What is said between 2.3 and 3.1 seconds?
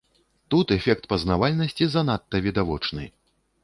відавочны.